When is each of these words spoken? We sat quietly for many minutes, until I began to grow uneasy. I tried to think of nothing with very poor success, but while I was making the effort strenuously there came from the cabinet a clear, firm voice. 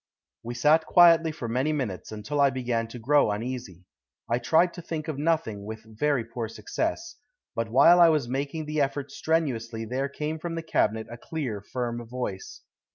We 0.41 0.55
sat 0.55 0.87
quietly 0.87 1.31
for 1.31 1.47
many 1.47 1.71
minutes, 1.71 2.11
until 2.11 2.41
I 2.41 2.49
began 2.49 2.87
to 2.87 2.97
grow 2.97 3.29
uneasy. 3.29 3.85
I 4.27 4.39
tried 4.39 4.73
to 4.73 4.81
think 4.81 5.07
of 5.07 5.19
nothing 5.19 5.63
with 5.63 5.83
very 5.85 6.25
poor 6.25 6.47
success, 6.47 7.17
but 7.55 7.69
while 7.69 7.99
I 8.01 8.09
was 8.09 8.27
making 8.27 8.65
the 8.65 8.81
effort 8.81 9.11
strenuously 9.11 9.85
there 9.85 10.09
came 10.09 10.39
from 10.39 10.55
the 10.55 10.63
cabinet 10.63 11.05
a 11.11 11.17
clear, 11.19 11.61
firm 11.61 12.03
voice. 12.03 12.61